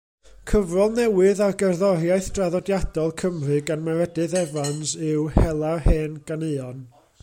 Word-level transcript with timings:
Cyfrol 0.51 0.95
newydd 0.99 1.41
ar 1.47 1.53
gerddoriaeth 1.61 2.31
draddodiadol 2.37 3.13
Cymru 3.23 3.61
gan 3.69 3.87
Meredydd 3.91 4.37
Evans 4.45 4.97
yw 5.11 5.31
Hela'r 5.41 5.89
Hen 5.91 6.23
Ganeuon. 6.33 6.87